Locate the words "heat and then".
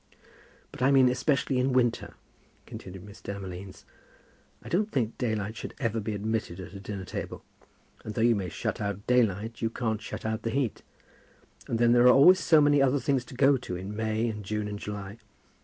10.49-11.91